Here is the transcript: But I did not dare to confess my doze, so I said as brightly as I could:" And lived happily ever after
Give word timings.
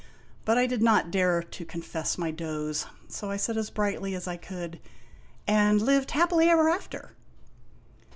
But 0.45 0.57
I 0.57 0.65
did 0.65 0.81
not 0.81 1.11
dare 1.11 1.43
to 1.43 1.63
confess 1.63 2.17
my 2.17 2.31
doze, 2.31 2.87
so 3.07 3.29
I 3.29 3.37
said 3.37 3.55
as 3.55 3.69
brightly 3.69 4.15
as 4.15 4.27
I 4.27 4.35
could:" 4.35 4.79
And 5.47 5.79
lived 5.79 6.09
happily 6.09 6.49
ever 6.49 6.69
after 6.69 7.11